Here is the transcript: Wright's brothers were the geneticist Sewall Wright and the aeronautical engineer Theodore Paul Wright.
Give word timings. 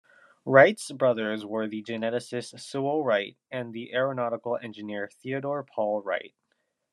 Wright's 0.45 0.89
brothers 0.91 1.45
were 1.45 1.67
the 1.67 1.83
geneticist 1.83 2.59
Sewall 2.59 3.03
Wright 3.03 3.37
and 3.51 3.71
the 3.71 3.93
aeronautical 3.93 4.57
engineer 4.57 5.07
Theodore 5.21 5.63
Paul 5.63 6.01
Wright. 6.01 6.33